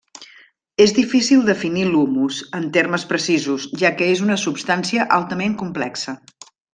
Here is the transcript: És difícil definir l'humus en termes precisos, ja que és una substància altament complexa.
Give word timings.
És 0.85 0.93
difícil 0.99 1.43
definir 1.49 1.83
l'humus 1.89 2.39
en 2.61 2.65
termes 2.79 3.05
precisos, 3.13 3.67
ja 3.85 3.95
que 3.99 4.07
és 4.17 4.23
una 4.29 4.39
substància 4.47 5.07
altament 5.19 5.55
complexa. 5.65 6.17